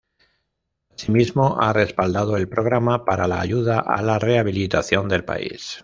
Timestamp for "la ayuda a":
3.27-4.01